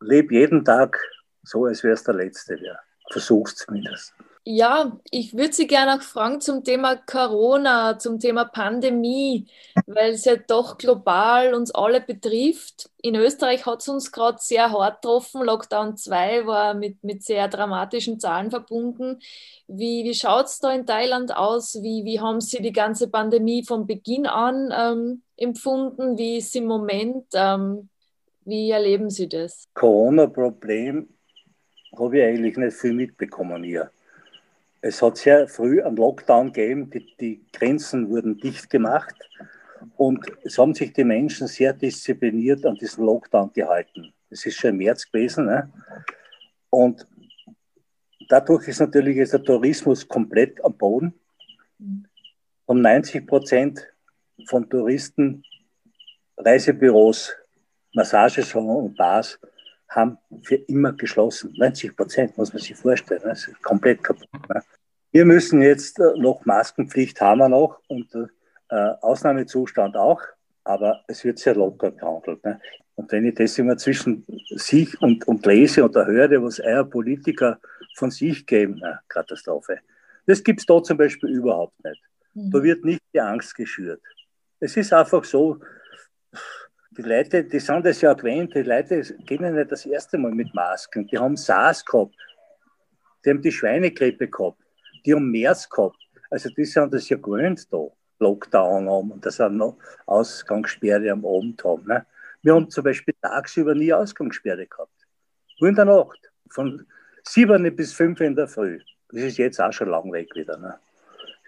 lebe 0.00 0.34
jeden 0.34 0.64
Tag 0.64 0.98
so, 1.42 1.66
als 1.66 1.82
wäre 1.82 1.94
es 1.94 2.04
der 2.04 2.14
letzte 2.14 2.58
wäre. 2.60 2.78
Versuch's 3.10 3.56
zumindest. 3.56 4.14
Ja, 4.48 5.00
ich 5.10 5.36
würde 5.36 5.52
Sie 5.52 5.66
gerne 5.66 5.96
auch 5.96 6.02
fragen 6.02 6.40
zum 6.40 6.62
Thema 6.62 6.94
Corona, 6.94 7.98
zum 7.98 8.20
Thema 8.20 8.44
Pandemie, 8.44 9.48
weil 9.86 10.12
es 10.12 10.24
ja 10.24 10.36
doch 10.36 10.78
global 10.78 11.52
uns 11.52 11.74
alle 11.74 12.00
betrifft. 12.00 12.88
In 13.02 13.16
Österreich 13.16 13.66
hat 13.66 13.80
es 13.80 13.88
uns 13.88 14.12
gerade 14.12 14.38
sehr 14.40 14.70
hart 14.70 15.02
getroffen. 15.02 15.42
Lockdown 15.42 15.96
2 15.96 16.46
war 16.46 16.74
mit, 16.74 17.02
mit 17.02 17.24
sehr 17.24 17.48
dramatischen 17.48 18.20
Zahlen 18.20 18.52
verbunden. 18.52 19.18
Wie, 19.66 20.04
wie 20.04 20.14
schaut 20.14 20.46
es 20.46 20.60
da 20.60 20.72
in 20.72 20.86
Thailand 20.86 21.34
aus? 21.34 21.82
Wie, 21.82 22.04
wie 22.04 22.20
haben 22.20 22.40
Sie 22.40 22.62
die 22.62 22.72
ganze 22.72 23.08
Pandemie 23.08 23.64
von 23.64 23.84
Beginn 23.88 24.26
an 24.28 24.72
ähm, 24.72 25.22
empfunden? 25.36 26.18
Wie 26.18 26.36
ist 26.36 26.50
es 26.50 26.54
im 26.54 26.66
Moment? 26.66 27.24
Ähm, 27.34 27.88
wie 28.44 28.70
erleben 28.70 29.10
Sie 29.10 29.28
das? 29.28 29.64
Corona-Problem 29.74 31.08
habe 31.98 32.18
ich 32.18 32.24
eigentlich 32.24 32.56
nicht 32.56 32.76
viel 32.76 32.92
mitbekommen 32.92 33.64
hier. 33.64 33.90
Es 34.80 35.02
hat 35.02 35.16
sehr 35.16 35.48
früh 35.48 35.82
einen 35.82 35.96
Lockdown 35.96 36.52
gegeben, 36.52 36.90
die, 36.90 37.16
die 37.16 37.44
Grenzen 37.52 38.08
wurden 38.08 38.38
dicht 38.38 38.70
gemacht 38.70 39.14
und 39.96 40.24
es 40.42 40.58
haben 40.58 40.74
sich 40.74 40.92
die 40.92 41.04
Menschen 41.04 41.46
sehr 41.46 41.72
diszipliniert 41.72 42.64
an 42.66 42.74
diesen 42.74 43.04
Lockdown 43.04 43.52
gehalten. 43.52 44.12
Das 44.30 44.44
ist 44.44 44.56
schon 44.56 44.70
im 44.70 44.78
März 44.78 45.10
gewesen. 45.10 45.46
Ne? 45.46 45.72
Und 46.70 47.06
dadurch 48.28 48.68
ist 48.68 48.80
natürlich 48.80 49.16
jetzt 49.16 49.32
der 49.32 49.42
Tourismus 49.42 50.06
komplett 50.06 50.62
am 50.64 50.76
Boden. 50.76 51.14
Um 52.66 52.80
90 52.80 53.26
Prozent 53.26 53.86
von 54.46 54.68
Touristen, 54.68 55.42
Reisebüros, 56.36 57.32
Massagesalons 57.92 58.90
und 58.90 58.96
Bars 58.96 59.38
haben 59.88 60.18
für 60.42 60.56
immer 60.56 60.92
geschlossen. 60.92 61.54
90 61.56 61.96
Prozent, 61.96 62.38
muss 62.38 62.52
man 62.52 62.62
sich 62.62 62.76
vorstellen. 62.76 63.22
Das 63.24 63.46
ist 63.46 63.62
komplett 63.62 64.02
kaputt. 64.02 64.28
Ne? 64.48 64.62
Wir 65.12 65.24
müssen 65.24 65.62
jetzt 65.62 65.98
äh, 65.98 66.12
noch 66.16 66.44
Maskenpflicht 66.44 67.20
haben 67.20 67.38
wir 67.38 67.48
noch 67.48 67.80
und 67.88 68.14
äh, 68.14 68.74
Ausnahmezustand 69.00 69.96
auch, 69.96 70.20
aber 70.64 71.02
es 71.06 71.24
wird 71.24 71.38
sehr 71.38 71.54
locker 71.54 71.92
gehandelt. 71.92 72.44
Ne? 72.44 72.60
Und 72.96 73.12
wenn 73.12 73.26
ich 73.26 73.34
das 73.34 73.58
immer 73.58 73.76
zwischen 73.76 74.24
sich 74.56 75.00
und, 75.00 75.26
und 75.28 75.44
lese 75.46 75.84
oder 75.84 76.06
höre, 76.06 76.42
was 76.42 76.60
eure 76.60 76.84
Politiker 76.84 77.58
von 77.94 78.10
sich 78.10 78.46
geben, 78.46 78.78
na, 78.80 79.00
Katastrophe. 79.08 79.78
Das 80.26 80.42
gibt 80.42 80.60
es 80.60 80.66
da 80.66 80.82
zum 80.82 80.96
Beispiel 80.96 81.30
überhaupt 81.30 81.82
nicht. 81.84 82.02
Mhm. 82.34 82.50
Da 82.50 82.62
wird 82.62 82.84
nicht 82.84 83.02
die 83.14 83.20
Angst 83.20 83.54
geschürt. 83.54 84.00
Es 84.60 84.76
ist 84.76 84.92
einfach 84.92 85.24
so, 85.24 85.60
die 86.96 87.02
Leute, 87.02 87.44
die 87.44 87.60
sind 87.60 87.84
das 87.84 88.00
ja 88.00 88.12
gewöhnt, 88.14 88.54
die 88.54 88.62
Leute 88.62 89.02
gehen 89.24 89.42
ja 89.42 89.50
nicht 89.50 89.72
das 89.72 89.86
erste 89.86 90.18
Mal 90.18 90.32
mit 90.32 90.54
Masken. 90.54 91.06
Die 91.06 91.18
haben 91.18 91.36
SARS 91.36 91.84
gehabt, 91.84 92.14
die 93.24 93.30
haben 93.30 93.42
die 93.42 93.52
Schweinegrippe 93.52 94.28
gehabt 94.28 94.58
die 95.06 95.14
haben 95.14 95.30
MERS 95.30 95.70
gehabt. 95.70 95.96
Also 96.30 96.50
die 96.50 96.64
sind 96.64 96.92
das 96.92 97.08
ja 97.08 97.16
gewöhnt 97.16 97.72
da, 97.72 97.86
Lockdown 98.18 98.90
haben 98.90 99.12
und 99.12 99.24
das 99.24 99.36
sind 99.36 99.56
noch 99.56 99.78
Ausgangssperre 100.06 101.12
am 101.12 101.24
Abend 101.24 101.62
haben. 101.64 101.86
Ne? 101.86 102.04
Wir 102.42 102.54
haben 102.54 102.68
zum 102.68 102.84
Beispiel 102.84 103.14
tagsüber 103.22 103.74
nie 103.74 103.92
Ausgangssperre 103.92 104.66
gehabt. 104.66 105.06
Nur 105.60 105.70
in 105.70 105.76
der 105.76 105.84
Nacht, 105.84 106.30
von 106.50 106.84
7 107.22 107.74
bis 107.76 107.92
5 107.92 108.20
in 108.20 108.34
der 108.34 108.48
Früh. 108.48 108.80
Das 109.10 109.22
ist 109.22 109.38
jetzt 109.38 109.60
auch 109.60 109.72
schon 109.72 109.88
lang 109.88 110.12
weg 110.12 110.34
wieder. 110.34 110.58
Ne? 110.58 110.74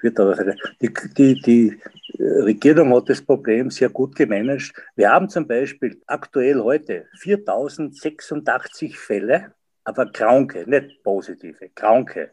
Die, 0.02 0.92
die, 1.16 1.40
die 1.40 1.80
Regierung 2.18 2.94
hat 2.94 3.08
das 3.08 3.22
Problem 3.22 3.70
sehr 3.70 3.88
gut 3.88 4.14
gemanagt. 4.14 4.72
Wir 4.96 5.10
haben 5.10 5.28
zum 5.28 5.46
Beispiel 5.46 6.00
aktuell 6.06 6.60
heute 6.60 7.06
4086 7.18 8.98
Fälle, 8.98 9.52
aber 9.84 10.06
Kranke, 10.12 10.68
nicht 10.68 11.02
positive, 11.02 11.68
Kranke 11.74 12.32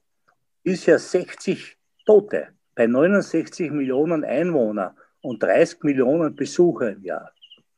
bisher 0.65 1.00
60 1.00 1.77
Tote 2.05 2.48
bei 2.75 2.88
69 2.88 3.72
Millionen 3.72 4.25
Einwohnern 4.25 4.95
und 5.22 5.41
30 5.41 5.84
Millionen 5.84 6.36
Besucher 6.36 6.91
im 6.91 7.03
Jahr. 7.03 7.31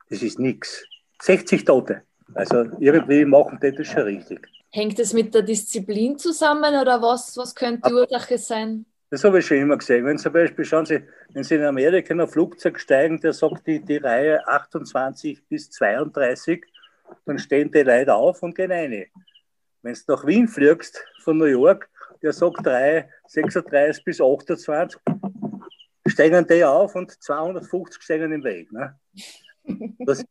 Das 0.10 0.24
ist 0.24 0.39
nichts. 0.39 0.86
60 1.22 1.65
Tote. 1.65 2.03
Also 2.34 2.65
irgendwie 2.79 3.25
machen 3.25 3.60
die 3.62 3.74
das 3.74 3.88
schon 3.88 4.03
richtig. 4.03 4.48
Hängt 4.72 5.00
es 5.00 5.13
mit 5.13 5.34
der 5.34 5.44
Disziplin 5.44 6.17
zusammen 6.17 6.75
oder 6.75 7.01
was, 7.01 7.38
was 7.38 7.53
könnte 7.53 7.89
die 7.89 7.94
Ursache 7.94 8.38
sein? 8.38 8.86
Das 9.09 9.23
habe 9.23 9.39
ich 9.39 9.45
schon 9.45 9.57
immer 9.57 9.77
gesehen. 9.77 10.05
Wenn 10.05 10.17
zum 10.17 10.33
Beispiel, 10.33 10.65
schauen 10.65 10.85
Sie, 10.85 11.01
wenn 11.33 11.43
Sie 11.43 11.55
in 11.55 11.63
Amerika 11.63 12.13
in 12.13 12.19
ein 12.19 12.27
Flugzeug 12.27 12.79
steigen, 12.79 13.19
der 13.21 13.31
sagt 13.31 13.65
die, 13.65 13.79
die 13.79 13.97
Reihe 13.97 14.45
28 14.45 15.47
bis 15.47 15.71
32, 15.71 16.65
dann 17.25 17.39
stehen 17.39 17.71
die 17.71 17.83
Leute 17.83 18.13
auf 18.13 18.43
und 18.43 18.55
gehen 18.55 18.71
rein. 18.71 19.05
Wenn 19.81 19.93
du 19.93 19.99
nach 20.07 20.25
Wien 20.27 20.47
fliegst, 20.47 21.01
von 21.23 21.37
New 21.37 21.45
York, 21.45 21.89
der 22.21 22.33
sagt 22.33 22.65
3, 22.65 23.09
36 23.27 24.03
bis 24.03 24.19
28, 24.19 24.99
steigen 26.07 26.45
die 26.47 26.65
auf 26.65 26.95
und 26.95 27.11
250 27.11 28.01
steigen 28.01 28.33
im 28.33 28.43
Weg. 28.43 28.71
Ne? 28.73 28.99
Das 29.99 30.19
ist 30.19 30.27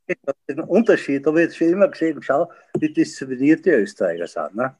ein 0.49 0.61
Unterschied. 0.61 1.27
Habe 1.27 1.41
ich 1.41 1.47
jetzt 1.47 1.57
schon 1.57 1.69
immer 1.69 1.89
gesehen, 1.89 2.23
schau, 2.23 2.51
wie 2.79 2.93
diszipliniert 2.93 3.65
die 3.65 3.71
Österreicher 3.71 4.27
sind. 4.27 4.55
Ne? 4.55 4.77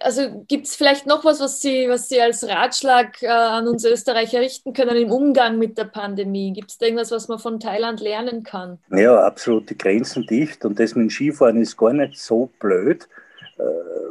Also 0.00 0.44
gibt 0.48 0.66
es 0.66 0.76
vielleicht 0.76 1.06
noch 1.06 1.24
was, 1.24 1.40
was 1.40 1.60
Sie, 1.60 1.88
was 1.88 2.08
Sie 2.08 2.20
als 2.20 2.46
Ratschlag 2.46 3.22
äh, 3.22 3.28
an 3.28 3.68
uns 3.68 3.84
Österreicher 3.84 4.40
richten 4.40 4.72
können 4.72 4.96
im 4.96 5.10
Umgang 5.10 5.58
mit 5.58 5.78
der 5.78 5.84
Pandemie? 5.84 6.52
Gibt 6.52 6.70
es 6.70 6.78
da 6.78 6.86
irgendwas, 6.86 7.10
was 7.10 7.28
man 7.28 7.38
von 7.38 7.60
Thailand 7.60 8.00
lernen 8.00 8.42
kann? 8.42 8.78
Ja, 8.90 9.24
absolut 9.24 9.70
die 9.70 9.78
Grenzen 9.78 10.26
dicht 10.26 10.64
und 10.64 10.78
das 10.78 10.94
mit 10.94 11.04
dem 11.04 11.10
Skifahren 11.10 11.60
ist 11.60 11.76
gar 11.76 11.92
nicht 11.92 12.18
so 12.18 12.50
blöd. 12.58 13.08
Äh, 13.58 13.62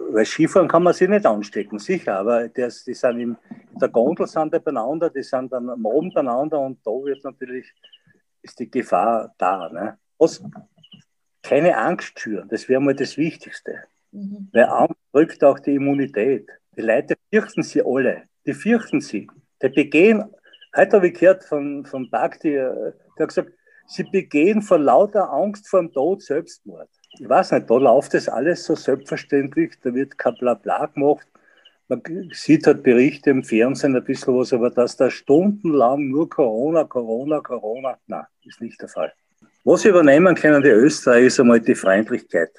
weil 0.10 0.26
Skifahren 0.26 0.68
kann 0.68 0.84
man 0.84 0.94
sich 0.94 1.08
nicht 1.08 1.26
anstecken, 1.26 1.80
sicher, 1.80 2.20
aber 2.20 2.48
das, 2.50 2.84
die 2.84 2.94
sind 2.94 3.20
in 3.20 3.38
der 3.80 3.90
Gondel 3.90 4.28
sind 4.28 4.54
die 4.54 4.60
beieinander, 4.60 5.10
die 5.10 5.24
sind 5.24 5.52
dann 5.52 5.70
am 5.70 5.86
Abend 5.86 6.14
beieinander 6.14 6.60
und 6.60 6.80
da 6.86 6.92
wird 6.92 7.24
natürlich, 7.24 7.74
ist 8.42 8.60
die 8.60 8.70
Gefahr 8.70 9.34
da. 9.38 9.70
Ne? 9.70 9.98
Was, 10.18 10.44
keine 11.44 11.78
Angst 11.78 12.20
schüren, 12.20 12.48
das 12.50 12.68
wäre 12.68 12.82
mal 12.82 12.96
das 12.96 13.18
Wichtigste. 13.18 13.84
Mhm. 14.18 14.50
Weil 14.52 14.66
Angst 14.66 15.00
drückt 15.14 15.44
auch 15.44 15.60
die 15.60 15.76
Immunität. 15.76 16.48
Die 16.76 16.82
Leute 16.82 17.16
fürchten 17.32 17.64
sie 17.64 17.82
alle, 17.84 18.24
die 18.46 18.54
fürchten 18.54 19.02
sie. 19.02 19.28
Die 19.62 19.70
begehen, 19.70 20.24
heute 20.76 20.98
habe 20.98 21.08
ich 21.08 21.20
gehört 21.20 21.44
von, 21.44 21.86
von 21.86 22.10
Bhakti, 22.10 22.52
der 22.52 22.94
hat 23.20 23.28
gesagt, 23.30 23.52
sie 23.88 24.04
begehen 24.04 24.62
vor 24.62 24.78
lauter 24.78 25.32
Angst 25.32 25.68
vor 25.68 25.82
dem 25.82 25.92
Tod 25.92 26.22
Selbstmord 26.22 26.90
ich 27.20 27.30
weiß 27.30 27.52
nicht, 27.52 27.70
da 27.70 27.76
läuft 27.76 28.14
das 28.14 28.30
alles 28.30 28.64
so 28.64 28.76
selbstverständlich, 28.76 29.74
da 29.82 29.94
wird 29.94 30.18
kein 30.18 30.36
Blabla 30.36 30.88
gemacht. 30.88 31.28
Man 31.88 32.02
sieht 32.34 32.68
halt 32.68 32.84
Berichte 32.84 33.30
im 33.30 33.44
Fernsehen 33.44 33.96
ein 33.96 34.04
bisschen 34.04 34.38
was, 34.38 34.52
aber 34.52 34.70
dass 34.70 34.98
da 34.98 35.10
stundenlang 35.10 36.10
nur 36.10 36.30
Corona, 36.30 36.84
Corona, 36.84 37.40
Corona, 37.40 37.98
nein, 38.08 38.26
ist 38.44 38.62
nicht 38.62 38.82
der 38.82 38.90
Fall. 38.90 39.14
Was 39.64 39.86
übernehmen 39.86 40.36
können 40.36 40.62
die 40.62 40.70
Österreicher 40.70 41.26
ist 41.26 41.40
einmal 41.40 41.62
die 41.62 41.76
Freundlichkeit. 41.76 42.50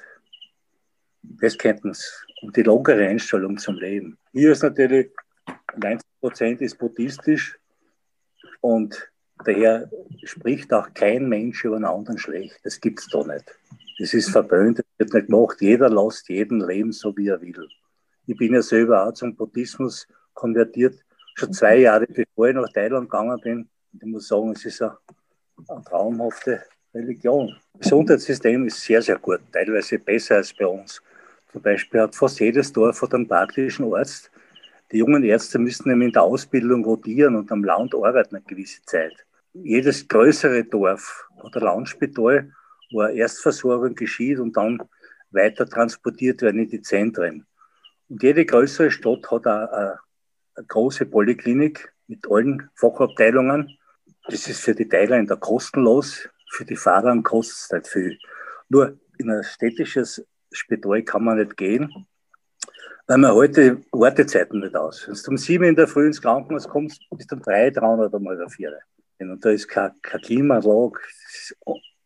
Das 1.41 1.57
könnten 1.57 1.93
sie. 1.93 2.05
Und 2.41 2.55
die 2.55 2.63
lockere 2.63 3.07
Einstellung 3.07 3.57
zum 3.57 3.75
Leben. 3.75 4.17
Hier 4.31 4.51
ist 4.51 4.63
natürlich 4.63 5.09
90 5.75 6.05
Prozent 6.19 6.61
ist 6.61 6.77
buddhistisch 6.77 7.57
und 8.61 9.09
daher 9.45 9.89
spricht 10.23 10.73
auch 10.73 10.93
kein 10.93 11.29
Mensch 11.29 11.63
über 11.63 11.77
einen 11.77 11.85
anderen 11.85 12.17
schlecht. 12.17 12.59
Das 12.63 12.79
gibt 12.79 12.99
es 12.99 13.07
da 13.07 13.23
nicht. 13.23 13.45
Das 13.99 14.13
ist 14.13 14.29
verböhnt, 14.29 14.79
das 14.79 14.85
wird 14.97 15.13
nicht 15.13 15.27
gemacht. 15.27 15.57
Jeder 15.59 15.89
lässt 15.89 16.29
jeden 16.29 16.65
leben, 16.65 16.91
so 16.91 17.15
wie 17.17 17.27
er 17.27 17.41
will. 17.41 17.67
Ich 18.25 18.37
bin 18.37 18.53
ja 18.53 18.61
selber 18.61 19.05
auch 19.05 19.13
zum 19.13 19.35
Buddhismus 19.35 20.07
konvertiert, 20.33 21.03
schon 21.35 21.51
zwei 21.51 21.77
Jahre 21.77 22.05
bevor 22.07 22.47
ich 22.47 22.55
nach 22.55 22.71
Thailand 22.71 23.09
gegangen 23.09 23.39
bin. 23.41 23.69
Und 23.93 24.03
ich 24.03 24.07
muss 24.07 24.27
sagen, 24.27 24.51
es 24.51 24.65
ist 24.65 24.81
eine, 24.81 24.97
eine 25.67 25.83
traumhafte 25.83 26.63
Religion. 26.93 27.55
Das 27.73 27.81
Gesundheitssystem 27.81 28.67
ist 28.67 28.81
sehr, 28.81 29.01
sehr 29.01 29.17
gut, 29.17 29.41
teilweise 29.51 29.99
besser 29.99 30.35
als 30.35 30.53
bei 30.53 30.67
uns. 30.67 31.01
Zum 31.51 31.61
Beispiel 31.61 32.01
hat 32.01 32.15
fast 32.15 32.39
jedes 32.39 32.71
Dorf 32.71 33.03
einen 33.03 33.27
praktischen 33.27 33.91
Arzt. 33.93 34.31
Die 34.91 34.97
jungen 34.97 35.23
Ärzte 35.23 35.59
müssen 35.59 35.89
nämlich 35.89 36.07
in 36.07 36.13
der 36.13 36.23
Ausbildung 36.23 36.83
rotieren 36.83 37.35
und 37.35 37.51
am 37.51 37.63
Land 37.63 37.93
arbeiten 37.95 38.35
eine 38.35 38.45
gewisse 38.45 38.81
Zeit. 38.83 39.25
jedes 39.53 40.07
größere 40.07 40.63
Dorf 40.63 41.27
hat 41.43 41.55
ein 41.55 41.63
Loungespital, 41.63 42.51
wo 42.91 43.01
eine 43.01 43.17
Erstversorgung 43.17 43.95
geschieht 43.95 44.39
und 44.39 44.55
dann 44.57 44.81
weiter 45.31 45.67
transportiert 45.67 46.41
werden 46.41 46.63
in 46.63 46.69
die 46.69 46.81
Zentren. 46.81 47.45
Und 48.09 48.23
jede 48.23 48.45
größere 48.45 48.91
Stadt 48.91 49.29
hat 49.29 49.47
eine, 49.47 49.71
eine, 50.55 50.65
große 50.67 51.05
Poliklinik 51.05 51.93
mit 52.07 52.29
allen 52.29 52.69
Fachabteilungen. 52.75 53.77
Das 54.27 54.47
ist 54.47 54.61
für 54.61 54.75
die 54.75 54.87
Thailänder 54.87 55.37
kostenlos, 55.37 56.27
für 56.51 56.65
die 56.65 56.75
Fahrer 56.75 57.21
kostet 57.21 57.57
es 57.57 57.71
nicht 57.71 57.87
viel. 57.87 58.19
Nur 58.69 58.99
in 59.17 59.29
ein 59.29 59.43
städtisches 59.43 60.25
Spital 60.51 61.03
kann 61.03 61.23
man 61.23 61.37
nicht 61.37 61.57
gehen, 61.57 62.07
weil 63.07 63.17
man 63.17 63.33
heute 63.33 63.81
Wartezeiten 63.91 64.59
nicht 64.59 64.75
aus. 64.75 65.07
Wenn 65.07 65.15
du 65.15 65.31
um 65.31 65.37
sieben 65.37 65.65
in 65.65 65.75
der 65.75 65.87
Früh 65.87 66.07
ins 66.07 66.21
Krankenhaus 66.21 66.67
kommst, 66.67 67.01
bist 67.11 67.31
du 67.31 67.35
um 67.35 67.41
drei, 67.41 67.69
300 67.69 68.13
oder 68.13 68.19
mal 68.19 68.49
vier. 68.49 68.77
Und 69.19 69.43
da 69.43 69.49
ist 69.49 69.67
kein, 69.67 69.91
kein 70.01 70.21
Klimalage, 70.21 70.99
das 71.01 71.51
ist 71.51 71.57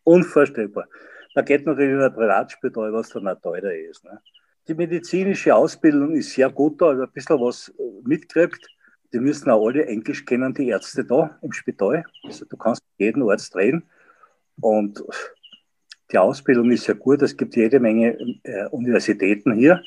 unvorstellbar. 0.02 0.86
Da 1.34 1.42
geht 1.42 1.66
natürlich 1.66 1.92
in 1.92 2.00
ein 2.00 2.14
Privatspital, 2.14 2.92
was 2.92 3.08
dann 3.10 3.28
auch 3.28 3.40
teurer 3.40 3.72
ist. 3.72 4.04
Ne? 4.04 4.20
Die 4.68 4.74
medizinische 4.74 5.54
Ausbildung 5.54 6.14
ist 6.14 6.32
sehr 6.32 6.50
gut 6.50 6.80
da, 6.80 6.90
ein 6.90 7.10
bisschen 7.12 7.40
was 7.40 7.68
äh, 7.78 7.82
mitkriegt. 8.04 8.66
Die 9.12 9.20
müssen 9.20 9.50
auch 9.50 9.66
alle 9.66 9.86
Englisch 9.86 10.24
kennen, 10.24 10.54
die 10.54 10.68
Ärzte 10.68 11.04
da 11.04 11.38
im 11.42 11.52
Spital. 11.52 12.04
Also 12.24 12.44
du 12.46 12.56
kannst 12.56 12.82
mit 12.82 13.06
jedem 13.06 13.28
Arzt 13.28 13.54
reden. 13.56 13.84
Und 14.60 15.04
die 16.14 16.18
Ausbildung 16.18 16.70
ist 16.70 16.86
ja 16.86 16.94
gut. 16.94 17.22
Es 17.22 17.36
gibt 17.36 17.56
jede 17.56 17.80
Menge 17.80 18.16
äh, 18.44 18.66
Universitäten 18.70 19.52
hier. 19.52 19.82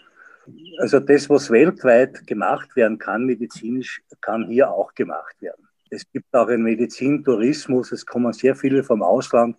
Also 0.77 0.99
das, 0.99 1.29
was 1.29 1.49
weltweit 1.49 2.27
gemacht 2.27 2.75
werden 2.75 2.97
kann, 2.97 3.25
medizinisch, 3.25 4.01
kann 4.19 4.47
hier 4.49 4.69
auch 4.69 4.93
gemacht 4.93 5.41
werden. 5.41 5.67
Es 5.89 6.03
gibt 6.11 6.35
auch 6.35 6.49
einen 6.49 6.63
Medizintourismus. 6.63 7.93
Es 7.93 8.05
kommen 8.05 8.33
sehr 8.33 8.55
viele 8.55 8.83
vom 8.83 9.01
Ausland, 9.03 9.55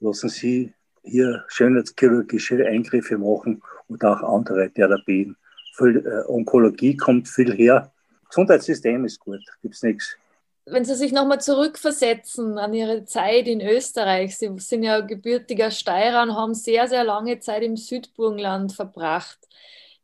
lassen 0.00 0.28
sie 0.28 0.74
hier 1.02 1.44
schönheitschirurgische 1.48 2.66
Eingriffe 2.66 3.16
machen 3.16 3.62
oder 3.88 4.12
auch 4.12 4.36
andere 4.36 4.70
Therapien. 4.70 5.34
Viel, 5.76 6.06
äh, 6.06 6.30
Onkologie 6.30 6.94
kommt 6.94 7.26
viel 7.26 7.54
her. 7.54 7.90
Gesundheitssystem 8.28 9.06
ist 9.06 9.18
gut, 9.18 9.40
gibt 9.62 9.74
es 9.74 9.82
nichts. 9.82 10.16
Wenn 10.64 10.84
Sie 10.84 10.94
sich 10.94 11.12
nochmal 11.12 11.40
zurückversetzen 11.40 12.56
an 12.56 12.72
Ihre 12.72 13.04
Zeit 13.04 13.48
in 13.48 13.60
Österreich, 13.60 14.36
Sie 14.36 14.50
sind 14.58 14.84
ja 14.84 15.00
gebürtiger 15.00 15.72
Steirer 15.72 16.22
und 16.22 16.36
haben 16.36 16.54
sehr, 16.54 16.86
sehr 16.86 17.02
lange 17.02 17.40
Zeit 17.40 17.62
im 17.62 17.76
Südburgenland 17.76 18.72
verbracht. 18.72 19.38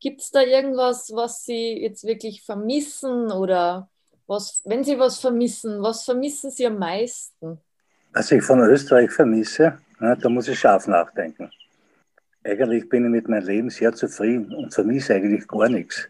Gibt 0.00 0.20
es 0.20 0.30
da 0.30 0.42
irgendwas, 0.42 1.12
was 1.14 1.44
Sie 1.44 1.80
jetzt 1.80 2.04
wirklich 2.04 2.42
vermissen 2.42 3.30
oder 3.30 3.88
was, 4.26 4.62
wenn 4.64 4.82
Sie 4.82 4.98
was 4.98 5.18
vermissen, 5.20 5.80
was 5.80 6.04
vermissen 6.04 6.50
Sie 6.50 6.66
am 6.66 6.78
meisten? 6.78 7.60
Was 8.12 8.32
ich 8.32 8.42
von 8.42 8.60
Österreich 8.60 9.10
vermisse, 9.12 9.78
da 10.00 10.28
muss 10.28 10.48
ich 10.48 10.58
scharf 10.58 10.88
nachdenken. 10.88 11.50
Eigentlich 12.44 12.88
bin 12.88 13.04
ich 13.04 13.10
mit 13.10 13.28
meinem 13.28 13.46
Leben 13.46 13.70
sehr 13.70 13.92
zufrieden 13.92 14.54
und 14.54 14.74
vermisse 14.74 15.14
eigentlich 15.14 15.46
gar 15.46 15.68
nichts. 15.68 16.08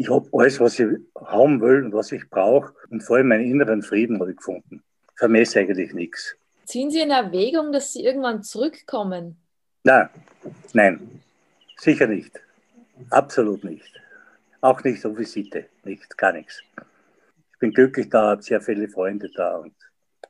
Ich 0.00 0.08
habe 0.08 0.28
alles, 0.32 0.60
was 0.60 0.78
ich 0.78 0.86
haben 1.16 1.60
will 1.60 1.84
und 1.84 1.92
was 1.92 2.12
ich 2.12 2.30
brauche 2.30 2.72
und 2.88 3.02
vor 3.02 3.16
allem 3.16 3.28
meinen 3.28 3.50
inneren 3.50 3.82
Frieden 3.82 4.20
habe 4.20 4.30
ich 4.30 4.36
gefunden. 4.36 4.84
Vermisse 5.16 5.58
eigentlich 5.58 5.92
nichts. 5.92 6.36
Ziehen 6.64 6.90
Sie 6.92 7.00
in 7.00 7.10
Erwägung, 7.10 7.72
dass 7.72 7.92
Sie 7.92 8.04
irgendwann 8.04 8.44
zurückkommen? 8.44 9.42
Nein, 9.82 10.08
nein, 10.72 11.20
sicher 11.76 12.06
nicht. 12.06 12.40
Absolut 13.10 13.64
nicht. 13.64 13.92
Auch 14.60 14.84
nicht 14.84 15.04
auf 15.04 15.18
Visite, 15.18 15.66
nicht, 15.82 16.16
gar 16.16 16.32
nichts. 16.32 16.62
Ich 17.52 17.58
bin 17.58 17.72
glücklich 17.72 18.08
da, 18.08 18.30
habe 18.30 18.42
sehr 18.42 18.60
viele 18.60 18.88
Freunde 18.88 19.28
da 19.34 19.56
und 19.56 19.74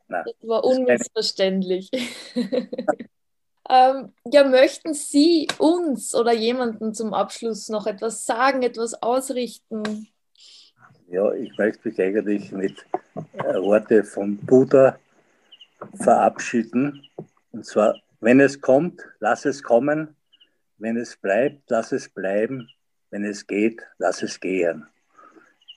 Nein, 0.08 0.24
das 0.24 0.48
war 0.48 0.64
unmissverständlich. 0.64 1.90
ähm, 3.68 4.12
ja, 4.24 4.44
möchten 4.44 4.94
Sie 4.94 5.48
uns 5.58 6.14
oder 6.14 6.32
jemanden 6.32 6.94
zum 6.94 7.14
Abschluss 7.14 7.68
noch 7.68 7.86
etwas 7.86 8.26
sagen, 8.26 8.62
etwas 8.62 8.94
ausrichten? 8.94 10.08
Ja, 11.08 11.32
ich 11.32 11.56
möchte 11.56 11.88
mich 11.88 12.00
eigentlich 12.00 12.52
mit 12.52 12.84
äh, 13.34 13.54
Worte 13.60 14.04
von 14.04 14.36
Buddha 14.36 14.98
verabschieden. 15.94 17.02
Und 17.52 17.64
zwar, 17.64 17.96
wenn 18.20 18.40
es 18.40 18.60
kommt, 18.60 19.02
lass 19.20 19.44
es 19.44 19.62
kommen. 19.62 20.16
Wenn 20.76 20.96
es 20.96 21.16
bleibt, 21.16 21.62
lass 21.68 21.92
es 21.92 22.08
bleiben. 22.08 22.68
Wenn 23.10 23.24
es 23.24 23.46
geht, 23.46 23.82
lass 23.98 24.22
es 24.22 24.38
gehen. 24.38 24.86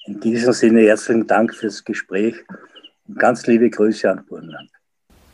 In 0.06 0.20
diesem 0.20 0.54
Sinne 0.54 0.82
herzlichen 0.82 1.28
Dank 1.28 1.54
fürs 1.56 1.84
Gespräch 1.84 2.36
Ganz 3.18 3.46
liebe 3.46 3.70
Grüße 3.70 4.10
an 4.10 4.26
Burgenland. 4.26 4.70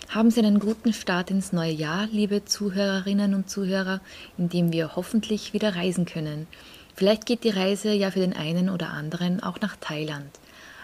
Haben 0.07 0.31
Sie 0.31 0.39
einen 0.39 0.59
guten 0.59 0.93
Start 0.93 1.31
ins 1.31 1.51
neue 1.51 1.73
Jahr, 1.73 2.07
liebe 2.09 2.45
Zuhörerinnen 2.45 3.33
und 3.33 3.49
Zuhörer, 3.49 3.99
in 4.37 4.47
dem 4.47 4.71
wir 4.71 4.95
hoffentlich 4.95 5.51
wieder 5.51 5.75
reisen 5.75 6.05
können. 6.05 6.47
Vielleicht 6.95 7.25
geht 7.25 7.43
die 7.43 7.49
Reise 7.49 7.91
ja 7.91 8.11
für 8.11 8.21
den 8.21 8.37
einen 8.37 8.69
oder 8.69 8.91
anderen 8.91 9.43
auch 9.43 9.59
nach 9.59 9.75
Thailand. 9.75 10.29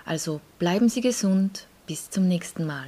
Also 0.03 0.41
bleiben 0.59 0.89
Sie 0.89 0.99
gesund, 0.99 1.67
bis 1.85 2.09
zum 2.09 2.27
nächsten 2.27 2.65
Mal. 2.65 2.87